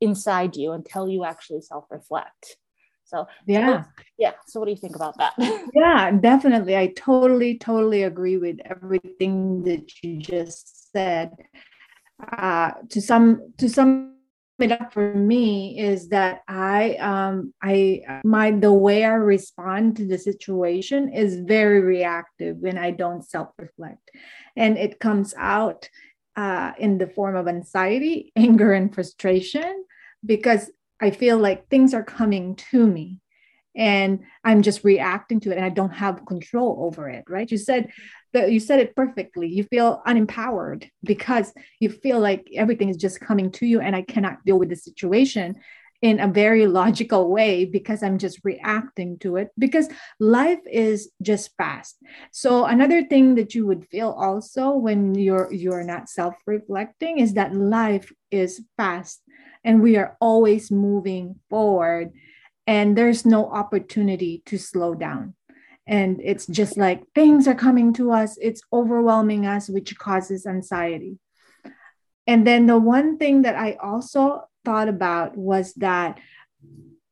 inside 0.01 0.57
you 0.57 0.73
until 0.73 1.09
you 1.09 1.25
actually 1.25 1.61
self-reflect. 1.61 2.57
So 3.05 3.27
yeah 3.47 3.83
so, 3.83 3.89
yeah. 4.19 4.33
so 4.47 4.61
what 4.61 4.67
do 4.67 4.73
you 4.73 4.77
think 4.77 4.95
about 4.95 5.17
that? 5.19 5.33
Yeah 5.75 6.13
definitely. 6.13 6.77
I 6.77 6.89
totally 6.89 7.59
totally 7.59 8.05
agree 8.05 8.37
with 8.37 8.59
everything 8.65 9.65
that 9.65 9.91
you 10.03 10.19
just 10.19 10.93
said. 10.93 11.33
Uh 12.33 12.73
to 12.91 13.01
some 13.01 13.53
to 13.59 13.69
some 13.69 14.17
it 14.61 14.73
up 14.73 14.93
for 14.93 15.15
me 15.15 15.79
is 15.79 16.09
that 16.09 16.43
I 16.47 16.95
um 16.97 17.55
I 17.63 18.03
my 18.25 18.51
the 18.51 18.73
way 18.73 19.05
I 19.05 19.15
respond 19.15 19.97
to 19.97 20.07
the 20.07 20.19
situation 20.19 21.13
is 21.13 21.41
very 21.41 21.81
reactive 21.81 22.59
when 22.59 22.79
I 22.79 22.91
don't 22.91 23.25
self-reflect. 23.25 24.11
And 24.57 24.77
it 24.77 25.01
comes 25.01 25.35
out 25.37 25.89
uh, 26.37 26.73
in 26.79 26.99
the 26.99 27.07
form 27.07 27.37
of 27.37 27.49
anxiety, 27.49 28.33
anger, 28.37 28.73
and 28.73 28.95
frustration 28.95 29.85
because 30.25 30.71
I 31.01 31.11
feel 31.11 31.39
like 31.39 31.69
things 31.69 31.95
are 31.95 32.05
coming 32.05 32.57
to 32.71 32.87
me 32.87 33.21
and 33.77 34.21
I'm 34.45 34.63
just 34.63 34.85
reacting 34.85 35.41
to 35.41 35.53
it 35.53 35.57
and 35.57 35.65
I 35.65 35.71
don't 35.71 35.93
have 35.93 36.27
control 36.27 36.77
over 36.81 37.09
it, 37.09 37.25
right? 37.29 37.51
You 37.51 37.57
said 37.57 37.91
that 38.33 38.53
you 38.53 38.61
said 38.61 38.81
it 38.81 38.97
perfectly. 38.97 39.49
You 39.49 39.65
feel 39.65 40.03
unempowered 40.07 40.89
because 41.05 41.53
you 41.79 41.89
feel 41.89 42.21
like 42.21 42.49
everything 42.55 42.89
is 42.89 42.97
just 42.97 43.21
coming 43.21 43.51
to 43.53 43.67
you 43.67 43.81
and 43.81 43.95
I 43.95 44.03
cannot 44.03 44.45
deal 44.45 44.59
with 44.59 44.69
the 44.69 44.77
situation 44.77 45.57
in 46.03 46.19
a 46.19 46.29
very 46.29 46.67
logical 46.67 47.31
way 47.31 47.65
because 47.65 48.03
I'm 48.03 48.17
just 48.17 48.41
reacting 48.43 49.19
to 49.19 49.37
it 49.37 49.51
because 49.59 49.89
life 50.19 50.61
is 50.71 51.11
just 51.21 51.55
fast. 51.57 51.97
So 52.33 52.65
another 52.65 53.05
thing 53.05 53.35
that 53.35 53.55
you 53.55 53.67
would 53.67 53.87
feel 53.87 54.11
also 54.11 54.71
when 54.71 55.15
you're 55.15 55.53
you're 55.53 55.85
not 55.85 56.09
self-reflecting 56.09 57.19
is 57.19 57.35
that 57.35 57.55
life 57.55 58.11
is 58.31 58.63
fast 58.77 59.23
and 59.63 59.83
we 59.83 59.97
are 59.97 60.17
always 60.21 60.71
moving 60.71 61.37
forward 61.51 62.13
and 62.67 62.97
there's 62.97 63.27
no 63.27 63.51
opportunity 63.51 64.43
to 64.47 64.57
slow 64.57 64.95
down 64.95 65.35
and 65.87 66.21
it's 66.23 66.47
just 66.47 66.77
like 66.77 67.03
things 67.15 67.49
are 67.49 67.55
coming 67.55 67.93
to 67.93 68.13
us 68.13 68.39
it's 68.41 68.63
overwhelming 68.73 69.47
us 69.47 69.69
which 69.69 69.99
causes 69.99 70.47
anxiety 70.47 71.19
and 72.27 72.47
then 72.47 72.67
the 72.67 72.79
one 72.79 73.19
thing 73.19 73.43
that 73.43 73.57
i 73.57 73.77
also 73.83 74.43
thought 74.65 74.89
about 74.89 75.37
was 75.37 75.75
that 75.75 76.19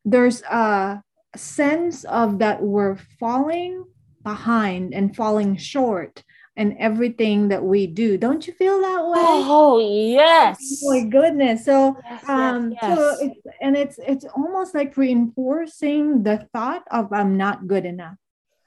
there's 0.05 0.41
a 0.43 1.01
sense 1.35 2.03
of 2.05 2.39
that 2.39 2.61
we're 2.61 2.97
falling 3.19 3.85
behind 4.23 4.93
and 4.93 5.15
falling 5.15 5.55
short 5.57 6.23
and 6.59 6.75
everything 6.77 7.47
that 7.49 7.63
we 7.63 7.87
do. 7.87 8.17
Don't 8.17 8.45
you 8.45 8.53
feel 8.53 8.81
that 8.81 9.05
way? 9.05 9.21
Oh 9.23 9.79
yes. 9.79 10.81
Oh 10.83 10.93
my 10.93 11.05
goodness. 11.07 11.63
So 11.63 11.95
yes, 12.03 12.29
um 12.29 12.71
yes, 12.71 12.79
yes. 12.81 12.97
so 12.97 13.17
it's 13.21 13.39
and 13.61 13.77
it's 13.77 13.99
it's 14.05 14.25
almost 14.25 14.75
like 14.75 14.97
reinforcing 14.97 16.23
the 16.23 16.47
thought 16.51 16.83
of 16.91 17.13
I'm 17.13 17.37
not 17.37 17.67
good 17.67 17.85
enough. 17.85 18.15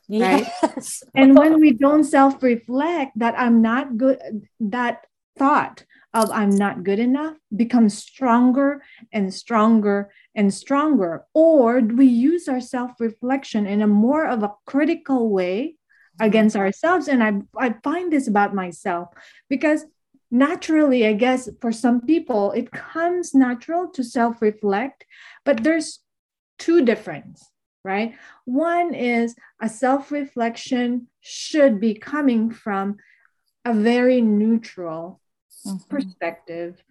Right. 0.08 0.46
Yes. 0.62 1.02
and 1.14 1.36
when 1.36 1.60
we 1.60 1.72
don't 1.72 2.04
self-reflect 2.04 3.18
that 3.18 3.34
I'm 3.38 3.60
not 3.62 3.96
good, 3.98 4.18
that 4.60 5.06
thought 5.38 5.84
of 6.14 6.30
I'm 6.30 6.50
not 6.50 6.84
good 6.84 6.98
enough 6.98 7.36
becomes 7.54 7.96
stronger 7.96 8.82
and 9.12 9.32
stronger 9.32 10.12
and 10.34 10.52
stronger. 10.52 11.24
Or 11.34 11.80
do 11.80 11.96
we 11.96 12.06
use 12.06 12.48
our 12.48 12.60
self-reflection 12.60 13.66
in 13.66 13.82
a 13.82 13.86
more 13.86 14.26
of 14.26 14.42
a 14.42 14.52
critical 14.66 15.30
way 15.30 15.76
mm-hmm. 16.20 16.26
against 16.26 16.56
ourselves. 16.56 17.08
And 17.08 17.22
i 17.22 17.32
i 17.56 17.74
find 17.82 18.12
this 18.12 18.28
about 18.28 18.54
myself 18.54 19.08
because 19.48 19.84
naturally 20.30 21.06
i 21.06 21.12
guess 21.12 21.46
for 21.60 21.70
some 21.70 22.00
people 22.00 22.52
it 22.52 22.70
comes 22.70 23.34
natural 23.34 23.88
to 23.88 24.02
self 24.02 24.40
reflect 24.40 25.04
but 25.44 25.62
there's 25.62 25.98
two 26.58 26.82
difference 26.82 27.52
right? 27.84 28.14
One 28.44 28.94
is 28.94 29.34
a 29.60 29.68
self 29.68 30.10
reflection 30.10 31.08
should 31.20 31.80
be 31.80 31.94
coming 31.94 32.50
from 32.50 32.96
a 33.64 33.74
very 33.74 34.20
neutral 34.20 35.20
mm-hmm. 35.66 35.88
perspective 35.88 36.82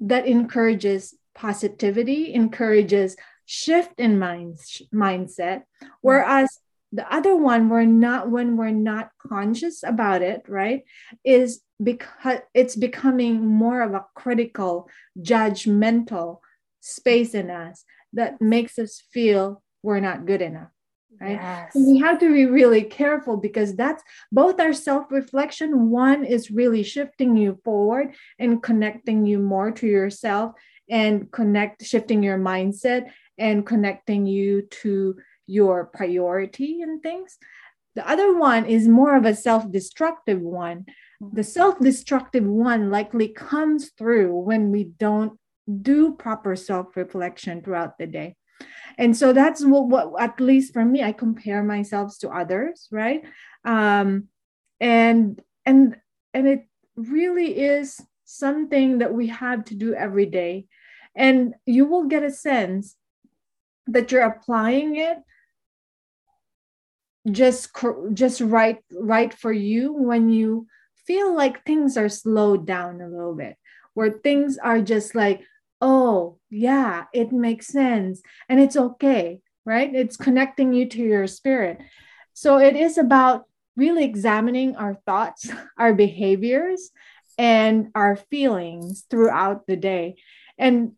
that 0.00 0.26
encourages 0.26 1.14
positivity 1.34 2.34
encourages 2.34 3.16
shift 3.46 3.98
in 3.98 4.18
mind, 4.18 4.58
mindset. 4.94 5.62
Whereas 6.00 6.58
the 6.92 7.10
other 7.12 7.34
one 7.34 7.68
we're 7.68 7.84
not 7.84 8.30
when 8.30 8.56
we're 8.56 8.70
not 8.70 9.10
conscious 9.26 9.82
about 9.82 10.20
it 10.20 10.42
right 10.46 10.84
is 11.24 11.62
because 11.82 12.40
it's 12.54 12.76
becoming 12.76 13.46
more 13.46 13.80
of 13.82 13.94
a 13.94 14.04
critical 14.14 14.88
judgmental 15.18 16.38
space 16.80 17.34
in 17.34 17.50
us 17.50 17.84
that 18.12 18.40
makes 18.40 18.78
us 18.78 19.02
feel 19.10 19.62
we're 19.82 20.00
not 20.00 20.26
good 20.26 20.42
enough 20.42 20.71
right 21.20 21.32
yes. 21.32 21.72
we 21.74 21.98
have 21.98 22.18
to 22.18 22.32
be 22.32 22.46
really 22.46 22.82
careful 22.82 23.36
because 23.36 23.74
that's 23.76 24.02
both 24.30 24.60
our 24.60 24.72
self-reflection 24.72 25.90
one 25.90 26.24
is 26.24 26.50
really 26.50 26.82
shifting 26.82 27.36
you 27.36 27.58
forward 27.64 28.14
and 28.38 28.62
connecting 28.62 29.26
you 29.26 29.38
more 29.38 29.70
to 29.70 29.86
yourself 29.86 30.52
and 30.90 31.30
connect 31.32 31.84
shifting 31.84 32.22
your 32.22 32.38
mindset 32.38 33.10
and 33.38 33.66
connecting 33.66 34.26
you 34.26 34.62
to 34.62 35.16
your 35.46 35.86
priority 35.86 36.82
and 36.82 37.02
things. 37.02 37.38
The 37.94 38.08
other 38.08 38.36
one 38.36 38.64
is 38.66 38.88
more 38.88 39.16
of 39.16 39.24
a 39.24 39.34
self 39.34 39.70
destructive 39.70 40.40
one. 40.40 40.86
Mm-hmm. 41.22 41.36
The 41.36 41.44
self 41.44 41.78
destructive 41.78 42.44
one 42.44 42.90
likely 42.90 43.28
comes 43.28 43.90
through 43.98 44.34
when 44.34 44.70
we 44.70 44.84
don't 44.84 45.38
do 45.82 46.14
proper 46.14 46.56
self 46.56 46.96
reflection 46.96 47.62
throughout 47.62 47.98
the 47.98 48.06
day. 48.06 48.36
And 48.98 49.16
so 49.16 49.32
that's 49.32 49.64
what, 49.64 49.88
what, 49.88 50.22
at 50.22 50.40
least 50.40 50.72
for 50.72 50.84
me, 50.84 51.02
I 51.02 51.12
compare 51.12 51.62
myself 51.62 52.18
to 52.20 52.30
others, 52.30 52.88
right? 52.90 53.22
Um, 53.64 54.28
and 54.80 55.40
and 55.64 55.96
and 56.34 56.48
it 56.48 56.66
really 56.96 57.58
is 57.58 58.00
something 58.24 58.98
that 58.98 59.14
we 59.14 59.28
have 59.28 59.64
to 59.66 59.74
do 59.74 59.94
every 59.94 60.26
day. 60.26 60.66
And 61.14 61.54
you 61.66 61.86
will 61.86 62.04
get 62.04 62.22
a 62.22 62.30
sense 62.30 62.96
that 63.86 64.10
you're 64.10 64.22
applying 64.22 64.96
it 64.96 65.18
just 67.30 67.70
just 68.12 68.40
right 68.40 68.78
right 68.90 69.32
for 69.32 69.52
you 69.52 69.92
when 69.92 70.28
you 70.28 70.66
feel 71.06 71.36
like 71.36 71.64
things 71.64 71.96
are 71.96 72.08
slowed 72.08 72.66
down 72.66 73.00
a 73.00 73.08
little 73.08 73.34
bit 73.34 73.56
where 73.94 74.10
things 74.10 74.58
are 74.58 74.80
just 74.80 75.14
like 75.14 75.42
oh 75.82 76.38
yeah 76.48 77.04
it 77.12 77.32
makes 77.32 77.66
sense. 77.66 78.22
And 78.48 78.58
it's 78.58 78.76
okay 78.76 79.42
right? 79.64 79.94
It's 79.94 80.16
connecting 80.16 80.72
you 80.72 80.88
to 80.88 81.02
your 81.02 81.26
spirit. 81.26 81.78
So 82.34 82.58
it 82.58 82.76
is 82.76 82.98
about 82.98 83.44
really 83.76 84.04
examining 84.04 84.76
our 84.76 84.94
thoughts 85.06 85.48
our 85.78 85.94
behaviors 85.94 86.90
and 87.38 87.88
our 87.94 88.16
feelings 88.16 89.04
throughout 89.10 89.66
the 89.66 89.76
day. 89.76 90.16
And 90.58 90.92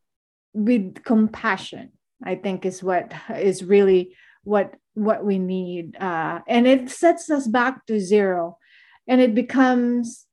with 0.57 1.03
compassion 1.03 1.91
i 2.23 2.37
think 2.37 2.65
is 2.65 2.81
what 2.81 3.13
is 3.35 3.65
really 3.65 4.15
what 4.45 4.75
what 4.95 5.25
we 5.25 5.39
need. 5.41 5.97
Uh, 5.97 6.39
and 6.47 6.69
it 6.69 6.89
sets 6.89 7.29
us 7.29 7.49
back 7.49 7.85
to 7.87 7.99
zero. 7.99 8.57
And 9.09 9.21
it 9.21 9.35
becomes 9.35 10.27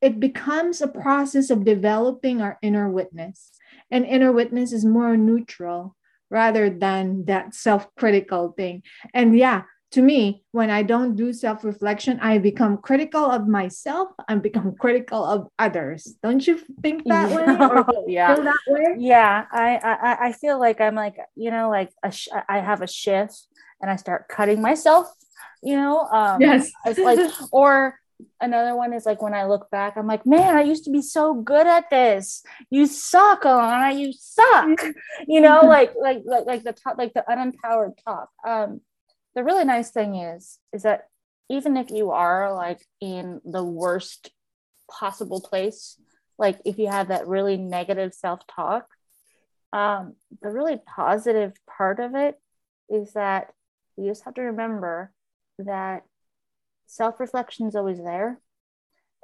it 0.00 0.20
becomes 0.20 0.80
a 0.80 0.86
process 0.86 1.50
of 1.50 1.64
developing 1.64 2.40
our 2.40 2.56
inner 2.62 2.88
witness 2.88 3.50
and 3.92 4.04
inner 4.04 4.32
witness 4.32 4.72
is 4.72 4.84
more 4.84 5.16
neutral 5.16 5.94
rather 6.30 6.68
than 6.70 7.24
that 7.26 7.54
self-critical 7.54 8.54
thing 8.56 8.82
and 9.14 9.38
yeah 9.38 9.62
to 9.92 10.02
me 10.02 10.42
when 10.50 10.70
i 10.70 10.82
don't 10.82 11.14
do 11.14 11.32
self-reflection 11.32 12.18
i 12.20 12.38
become 12.38 12.78
critical 12.78 13.24
of 13.24 13.46
myself 13.46 14.08
and 14.28 14.42
become 14.42 14.74
critical 14.74 15.22
of 15.24 15.46
others 15.58 16.16
don't 16.24 16.46
you 16.46 16.58
think 16.82 17.04
that 17.06 17.30
way 17.30 17.44
or 17.46 17.86
yeah 18.08 18.34
that 18.34 18.58
way? 18.66 18.96
yeah 18.98 19.44
I, 19.52 19.76
I 19.76 20.28
i 20.28 20.32
feel 20.32 20.58
like 20.58 20.80
i'm 20.80 20.96
like 20.96 21.16
you 21.36 21.52
know 21.52 21.70
like 21.70 21.90
a 22.02 22.10
sh- 22.10 22.34
i 22.48 22.58
have 22.58 22.82
a 22.82 22.88
shift 22.88 23.46
and 23.82 23.90
I 23.90 23.96
start 23.96 24.28
cutting 24.28 24.62
myself, 24.62 25.08
you 25.62 25.76
know? 25.76 26.06
Um, 26.06 26.40
yes. 26.40 26.70
It's 26.86 27.00
like, 27.00 27.18
or 27.52 27.98
another 28.40 28.76
one 28.76 28.92
is 28.92 29.06
like 29.06 29.22
when 29.22 29.34
I 29.34 29.46
look 29.46 29.70
back, 29.70 29.96
I'm 29.96 30.06
like, 30.06 30.26
man, 30.26 30.56
I 30.56 30.62
used 30.62 30.84
to 30.84 30.90
be 30.90 31.02
so 31.02 31.34
good 31.34 31.66
at 31.66 31.90
this. 31.90 32.42
You 32.70 32.86
suck, 32.86 33.42
Alana. 33.42 33.98
You 33.98 34.12
suck. 34.12 34.80
You 35.26 35.40
know, 35.40 35.60
like 35.60 35.92
like 36.00 36.22
like 36.24 36.46
like 36.46 36.62
the 36.64 36.72
top, 36.72 36.98
like 36.98 37.14
the 37.14 37.24
unempowered 37.28 37.92
talk. 38.04 38.30
Um, 38.44 38.80
the 39.34 39.44
really 39.44 39.64
nice 39.64 39.90
thing 39.90 40.16
is 40.16 40.58
is 40.72 40.82
that 40.82 41.08
even 41.48 41.76
if 41.76 41.90
you 41.90 42.10
are 42.10 42.52
like 42.52 42.84
in 43.00 43.40
the 43.44 43.62
worst 43.62 44.30
possible 44.90 45.40
place, 45.40 45.98
like 46.38 46.58
if 46.64 46.78
you 46.78 46.88
have 46.88 47.08
that 47.08 47.28
really 47.28 47.56
negative 47.56 48.14
self 48.14 48.40
talk, 48.46 48.86
um, 49.72 50.14
the 50.40 50.50
really 50.50 50.76
positive 50.76 51.52
part 51.66 52.00
of 52.00 52.14
it 52.14 52.38
is 52.88 53.12
that 53.12 53.52
you 53.96 54.08
just 54.08 54.24
have 54.24 54.34
to 54.34 54.42
remember 54.42 55.12
that 55.58 56.04
self 56.92 57.18
reflection 57.20 57.66
is 57.66 57.74
always 57.74 57.98
there. 57.98 58.40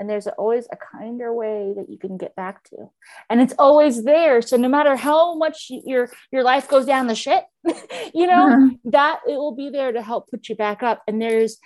And 0.00 0.08
there's 0.08 0.28
always 0.28 0.68
a 0.70 0.76
kinder 0.76 1.32
way 1.34 1.74
that 1.76 1.90
you 1.90 1.98
can 1.98 2.18
get 2.18 2.36
back 2.36 2.62
to. 2.70 2.90
And 3.28 3.40
it's 3.40 3.54
always 3.58 4.04
there. 4.04 4.40
So 4.42 4.56
no 4.56 4.68
matter 4.68 4.94
how 4.94 5.34
much 5.34 5.66
your 5.70 6.08
your 6.30 6.44
life 6.44 6.68
goes 6.68 6.86
down 6.86 7.08
the 7.08 7.16
shit, 7.16 7.44
you 8.14 8.26
know, 8.26 8.46
uh-huh. 8.48 8.68
that 8.84 9.20
it 9.26 9.34
will 9.34 9.56
be 9.56 9.70
there 9.70 9.90
to 9.90 10.00
help 10.00 10.30
put 10.30 10.48
you 10.48 10.54
back 10.54 10.82
up. 10.82 11.02
And 11.08 11.20
there's 11.20 11.58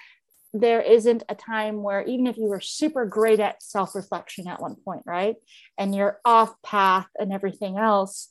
there 0.55 0.81
isn't 0.83 1.23
a 1.29 1.35
time 1.35 1.83
where 1.83 2.03
even 2.03 2.27
if 2.27 2.37
you 2.37 2.45
were 2.45 2.61
super 2.61 3.07
great 3.07 3.41
at 3.41 3.63
self-reflection 3.63 4.47
at 4.49 4.61
one 4.61 4.77
point, 4.85 5.03
right? 5.07 5.37
And 5.79 5.95
you're 5.95 6.21
off 6.25 6.55
path 6.63 7.09
and 7.19 7.33
everything 7.33 7.79
else, 7.79 8.31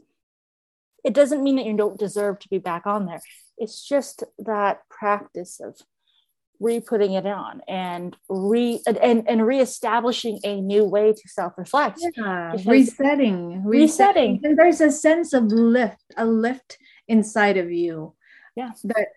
it 1.03 1.13
doesn't 1.13 1.43
mean 1.43 1.55
that 1.55 1.65
you 1.65 1.75
don't 1.75 1.99
deserve 1.99 2.37
to 2.39 2.49
be 2.49 2.59
back 2.59 2.85
on 2.85 3.07
there. 3.07 3.21
It's 3.57 3.87
just 3.87 4.23
that 4.37 4.81
practice 4.89 5.59
of 5.59 5.79
re-putting 6.61 7.13
it 7.13 7.25
on 7.25 7.61
and 7.67 8.15
re 8.29 8.79
and, 8.85 9.27
and 9.27 9.45
reestablishing 9.45 10.39
a 10.43 10.61
new 10.61 10.85
way 10.85 11.11
to 11.11 11.27
self-reflect. 11.27 11.99
Yeah, 12.15 12.51
resetting, 12.65 13.63
resetting. 13.65 13.65
Resetting. 13.65 14.41
And 14.43 14.57
there's 14.57 14.79
a 14.79 14.91
sense 14.91 15.33
of 15.33 15.45
lift 15.45 16.03
a 16.15 16.25
lift 16.25 16.77
inside 17.07 17.57
of 17.57 17.71
you. 17.71 18.13
Yeah. 18.55 18.71
That 18.83 19.07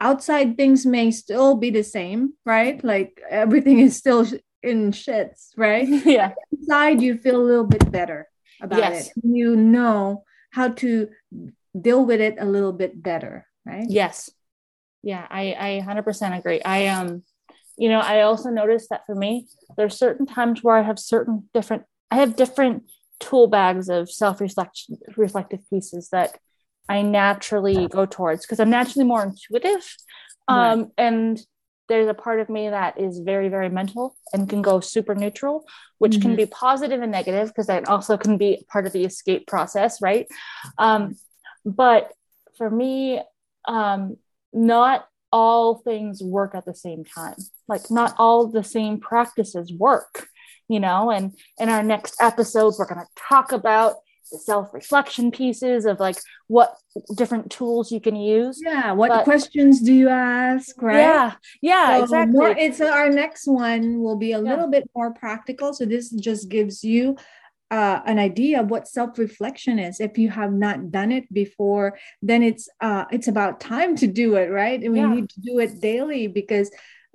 outside 0.00 0.56
things 0.56 0.84
may 0.84 1.10
still 1.10 1.56
be 1.56 1.70
the 1.70 1.82
same 1.82 2.34
right? 2.44 2.82
Like 2.84 3.20
everything 3.28 3.78
is 3.80 3.96
still 3.96 4.26
in 4.62 4.92
shits 4.92 5.50
right? 5.56 5.88
Yeah. 6.04 6.32
Inside 6.52 7.00
you 7.00 7.16
feel 7.16 7.40
a 7.40 7.48
little 7.50 7.66
bit 7.66 7.90
better 7.90 8.28
about 8.60 8.78
yes. 8.78 9.08
it. 9.08 9.12
You 9.24 9.56
know 9.56 10.24
how 10.50 10.68
to 10.68 11.08
deal 11.78 12.04
with 12.04 12.20
it 12.20 12.36
a 12.38 12.44
little 12.44 12.72
bit 12.72 13.02
better 13.02 13.46
right? 13.64 13.86
Yes 13.88 14.30
yeah 15.06 15.24
i 15.30 15.54
i 15.58 15.82
100% 15.86 16.36
agree 16.36 16.60
i 16.62 16.88
um 16.88 17.22
you 17.78 17.88
know 17.88 18.00
i 18.00 18.22
also 18.22 18.50
noticed 18.50 18.90
that 18.90 19.06
for 19.06 19.14
me 19.14 19.46
there's 19.76 19.96
certain 19.96 20.26
times 20.26 20.62
where 20.62 20.76
i 20.76 20.82
have 20.82 20.98
certain 20.98 21.48
different 21.54 21.84
i 22.10 22.16
have 22.16 22.34
different 22.34 22.82
tool 23.20 23.46
bags 23.46 23.88
of 23.88 24.10
self-reflection 24.10 24.98
reflective 25.16 25.60
pieces 25.70 26.08
that 26.10 26.36
i 26.88 27.02
naturally 27.02 27.86
go 27.86 28.04
towards 28.04 28.44
because 28.44 28.58
i'm 28.58 28.68
naturally 28.68 29.06
more 29.06 29.22
intuitive 29.22 29.96
um 30.48 30.80
right. 30.80 30.88
and 30.98 31.40
there's 31.88 32.08
a 32.08 32.14
part 32.14 32.40
of 32.40 32.48
me 32.48 32.68
that 32.68 33.00
is 33.00 33.20
very 33.20 33.48
very 33.48 33.68
mental 33.68 34.16
and 34.32 34.48
can 34.48 34.60
go 34.60 34.80
super 34.80 35.14
neutral 35.14 35.64
which 35.98 36.14
mm-hmm. 36.14 36.22
can 36.22 36.36
be 36.36 36.46
positive 36.46 37.00
and 37.00 37.12
negative 37.12 37.46
because 37.46 37.68
that 37.68 37.88
also 37.88 38.16
can 38.16 38.36
be 38.36 38.66
part 38.68 38.86
of 38.86 38.92
the 38.92 39.04
escape 39.04 39.46
process 39.46 40.02
right 40.02 40.26
um 40.78 41.14
but 41.64 42.12
for 42.58 42.68
me 42.68 43.20
um 43.68 44.16
not 44.52 45.08
all 45.32 45.78
things 45.78 46.22
work 46.22 46.54
at 46.54 46.64
the 46.64 46.74
same 46.74 47.04
time. 47.04 47.36
Like 47.68 47.90
not 47.90 48.14
all 48.18 48.46
the 48.46 48.64
same 48.64 49.00
practices 49.00 49.72
work 49.72 50.28
you 50.68 50.80
know? 50.80 51.10
And 51.10 51.36
in 51.58 51.68
our 51.68 51.82
next 51.82 52.16
episode 52.20 52.74
we're 52.78 52.86
going 52.86 53.04
to 53.04 53.22
talk 53.28 53.52
about 53.52 53.96
the 54.32 54.38
self-reflection 54.38 55.30
pieces 55.30 55.84
of 55.84 56.00
like 56.00 56.16
what 56.48 56.76
different 57.16 57.48
tools 57.48 57.92
you 57.92 58.00
can 58.00 58.16
use. 58.16 58.60
Yeah 58.64 58.90
what 58.90 59.10
but, 59.10 59.24
questions 59.24 59.80
do 59.80 59.92
you 59.92 60.08
ask 60.08 60.82
right? 60.82 60.98
Yeah 60.98 61.34
yeah 61.62 61.98
so 61.98 62.02
exactly. 62.02 62.32
more, 62.32 62.48
it's 62.48 62.80
our 62.80 63.08
next 63.08 63.46
one 63.46 64.00
will 64.00 64.16
be 64.16 64.32
a 64.32 64.42
yeah. 64.42 64.50
little 64.50 64.66
bit 64.66 64.90
more 64.96 65.14
practical. 65.14 65.72
So 65.72 65.84
this 65.84 66.10
just 66.10 66.48
gives 66.48 66.82
you 66.82 67.16
uh, 67.70 68.00
an 68.06 68.18
idea 68.18 68.60
of 68.60 68.70
what 68.70 68.88
self-reflection 68.88 69.78
is. 69.78 70.00
If 70.00 70.18
you 70.18 70.30
have 70.30 70.52
not 70.52 70.90
done 70.90 71.12
it 71.12 71.32
before 71.32 71.98
then 72.22 72.42
it's 72.42 72.68
uh, 72.80 73.04
it's 73.10 73.28
about 73.28 73.60
time 73.60 73.96
to 73.96 74.06
do 74.06 74.36
it 74.36 74.50
right? 74.50 74.82
And 74.82 74.92
we 74.92 75.00
yeah. 75.00 75.14
need 75.14 75.28
to 75.30 75.40
do 75.40 75.58
it 75.58 75.80
daily 75.80 76.26
because 76.26 76.70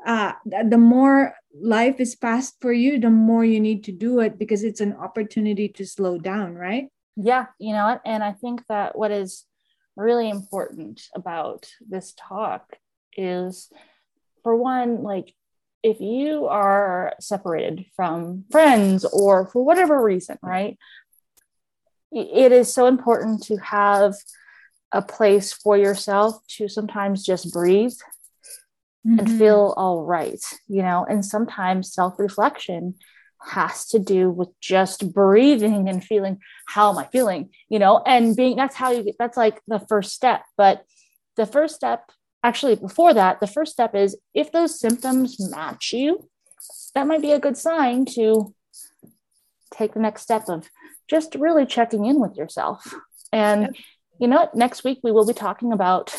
uh, 0.05 0.33
the 0.45 0.77
more 0.77 1.35
life 1.61 1.99
is 1.99 2.15
fast 2.15 2.55
for 2.61 2.73
you 2.73 2.99
the 2.99 3.09
more 3.09 3.45
you 3.45 3.59
need 3.59 3.83
to 3.83 3.91
do 3.91 4.19
it 4.19 4.39
because 4.39 4.63
it's 4.63 4.81
an 4.81 4.93
opportunity 4.93 5.67
to 5.69 5.85
slow 5.85 6.17
down 6.17 6.55
right? 6.55 6.87
Yeah 7.17 7.47
you 7.59 7.73
know 7.73 7.99
and 8.05 8.23
i 8.23 8.31
think 8.31 8.63
that 8.69 8.97
what 8.97 9.11
is 9.11 9.45
really 9.95 10.29
important 10.29 11.01
about 11.15 11.69
this 11.87 12.13
talk 12.17 12.77
is 13.15 13.69
for 14.43 14.55
one 14.55 15.03
like 15.03 15.33
if 15.83 15.99
you 15.99 16.47
are 16.47 17.13
separated 17.19 17.85
from 17.95 18.45
friends 18.51 19.05
or 19.05 19.47
for 19.47 19.63
whatever 19.65 20.01
reason, 20.01 20.37
right? 20.41 20.77
It 22.11 22.51
is 22.51 22.73
so 22.73 22.87
important 22.87 23.43
to 23.43 23.57
have 23.57 24.15
a 24.91 25.01
place 25.01 25.53
for 25.53 25.77
yourself 25.77 26.35
to 26.57 26.67
sometimes 26.67 27.23
just 27.23 27.53
breathe 27.53 27.93
mm-hmm. 29.07 29.19
and 29.19 29.37
feel 29.37 29.73
all 29.77 30.03
right, 30.03 30.41
you 30.67 30.81
know, 30.83 31.05
and 31.09 31.25
sometimes 31.25 31.93
self 31.93 32.19
reflection 32.19 32.95
has 33.43 33.87
to 33.87 33.97
do 33.97 34.29
with 34.29 34.49
just 34.59 35.13
breathing 35.13 35.89
and 35.89 36.03
feeling 36.03 36.39
how 36.67 36.91
am 36.91 36.97
I 36.97 37.05
feeling, 37.05 37.49
you 37.69 37.79
know, 37.79 38.03
and 38.05 38.35
being 38.35 38.55
that's 38.55 38.75
how 38.75 38.91
you 38.91 39.03
get 39.03 39.15
that's 39.17 39.37
like 39.37 39.61
the 39.67 39.79
first 39.79 40.11
step. 40.11 40.43
But 40.57 40.83
the 41.37 41.45
first 41.45 41.75
step 41.75 42.11
actually 42.43 42.75
before 42.75 43.13
that 43.13 43.39
the 43.39 43.47
first 43.47 43.71
step 43.71 43.95
is 43.95 44.17
if 44.33 44.51
those 44.51 44.79
symptoms 44.79 45.37
match 45.51 45.93
you 45.93 46.27
that 46.95 47.07
might 47.07 47.21
be 47.21 47.31
a 47.31 47.39
good 47.39 47.57
sign 47.57 48.05
to 48.05 48.53
take 49.71 49.93
the 49.93 49.99
next 49.99 50.21
step 50.21 50.49
of 50.49 50.69
just 51.09 51.35
really 51.35 51.65
checking 51.65 52.05
in 52.05 52.19
with 52.19 52.35
yourself. 52.35 52.93
And 53.31 53.61
yep. 53.61 53.71
you 54.19 54.27
know 54.27 54.49
next 54.53 54.83
week 54.83 54.99
we 55.03 55.11
will 55.11 55.25
be 55.25 55.33
talking 55.33 55.71
about 55.73 56.15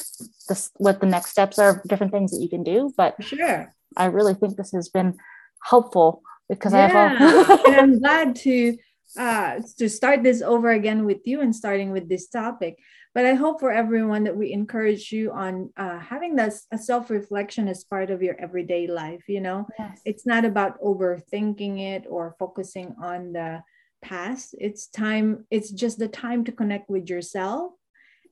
this 0.48 0.70
what 0.76 1.00
the 1.00 1.06
next 1.06 1.30
steps 1.30 1.58
are 1.58 1.82
different 1.88 2.12
things 2.12 2.32
that 2.32 2.42
you 2.42 2.48
can 2.48 2.62
do. 2.62 2.92
But 2.96 3.22
sure. 3.22 3.72
I 3.96 4.06
really 4.06 4.34
think 4.34 4.56
this 4.56 4.72
has 4.72 4.88
been 4.88 5.18
helpful 5.62 6.22
because 6.48 6.72
yeah. 6.72 6.84
i 6.84 6.88
have 6.88 7.48
all 7.48 7.66
and 7.66 7.76
i'm 7.76 7.98
glad 8.00 8.34
to 8.34 8.76
uh 9.16 9.60
to 9.78 9.88
start 9.88 10.24
this 10.24 10.42
over 10.42 10.72
again 10.72 11.04
with 11.04 11.18
you 11.24 11.40
and 11.40 11.54
starting 11.54 11.92
with 11.92 12.08
this 12.08 12.26
topic 12.26 12.76
but 13.14 13.26
i 13.26 13.34
hope 13.34 13.60
for 13.60 13.70
everyone 13.70 14.24
that 14.24 14.36
we 14.36 14.52
encourage 14.52 15.12
you 15.12 15.30
on 15.32 15.70
uh, 15.76 15.98
having 15.98 16.36
this 16.36 16.66
a 16.72 16.78
self-reflection 16.78 17.68
as 17.68 17.84
part 17.84 18.10
of 18.10 18.22
your 18.22 18.36
everyday 18.38 18.86
life 18.86 19.24
you 19.28 19.40
know? 19.40 19.66
Yes. 19.78 20.00
it's 20.04 20.26
not 20.26 20.44
about 20.44 20.80
overthinking 20.80 21.80
it 21.80 22.04
or 22.08 22.36
focusing 22.38 22.94
on 23.02 23.32
the 23.32 23.62
past. 24.02 24.54
It's 24.58 24.88
time 24.88 25.46
it's 25.50 25.70
just 25.70 25.98
the 25.98 26.08
time 26.08 26.44
to 26.44 26.52
connect 26.52 26.90
with 26.90 27.08
yourself 27.08 27.72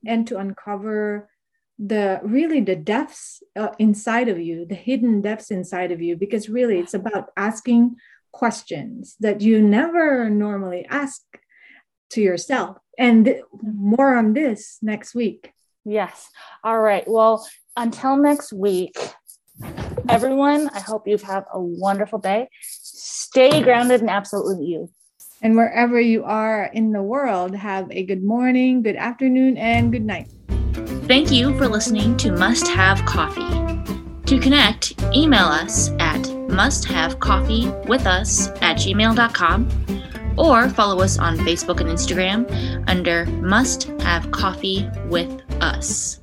and 0.04 0.26
to 0.26 0.38
uncover 0.38 1.30
the 1.78 2.20
really 2.22 2.60
the 2.60 2.76
depths 2.76 3.42
uh, 3.56 3.70
inside 3.78 4.28
of 4.28 4.38
you 4.38 4.66
the 4.66 4.74
hidden 4.74 5.22
depths 5.22 5.50
inside 5.50 5.92
of 5.92 6.02
you 6.02 6.14
because 6.14 6.50
really 6.50 6.78
it's 6.78 6.92
about 6.92 7.30
asking 7.38 7.96
questions 8.32 9.16
that 9.20 9.40
you 9.40 9.62
never 9.62 10.28
normally 10.28 10.84
ask 10.90 11.22
to 12.10 12.20
yourself 12.20 12.76
and 13.00 13.34
more 13.62 14.16
on 14.16 14.34
this 14.34 14.78
next 14.82 15.14
week. 15.14 15.52
Yes. 15.84 16.28
All 16.62 16.78
right. 16.78 17.02
Well, 17.08 17.48
until 17.76 18.16
next 18.16 18.52
week, 18.52 18.96
everyone, 20.08 20.68
I 20.68 20.78
hope 20.80 21.08
you 21.08 21.16
have 21.16 21.46
a 21.52 21.60
wonderful 21.60 22.18
day. 22.18 22.50
Stay 22.60 23.62
grounded 23.62 24.02
and 24.02 24.10
absolutely 24.10 24.66
you. 24.66 24.90
And 25.40 25.56
wherever 25.56 25.98
you 25.98 26.24
are 26.24 26.66
in 26.66 26.92
the 26.92 27.02
world, 27.02 27.56
have 27.56 27.90
a 27.90 28.04
good 28.04 28.22
morning, 28.22 28.82
good 28.82 28.96
afternoon, 28.96 29.56
and 29.56 29.90
good 29.90 30.04
night. 30.04 30.30
Thank 31.08 31.32
you 31.32 31.56
for 31.56 31.66
listening 31.66 32.18
to 32.18 32.32
Must 32.32 32.68
Have 32.68 33.02
Coffee. 33.06 33.40
To 34.26 34.38
connect, 34.38 35.02
email 35.16 35.46
us 35.46 35.88
at 35.98 36.20
musthavecoffeewithus 36.20 38.62
at 38.62 38.76
gmail.com 38.76 39.99
or 40.36 40.68
follow 40.68 41.00
us 41.00 41.18
on 41.18 41.36
Facebook 41.38 41.80
and 41.80 41.88
Instagram 41.88 42.84
under 42.88 43.26
Must 43.26 43.84
Have 44.00 44.30
Coffee 44.30 44.88
with 45.08 45.42
Us. 45.60 46.20